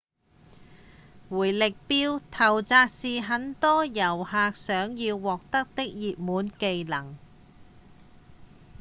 [1.29, 7.15] 迴力鏢投擲是很多遊客想要獲得的熱門技能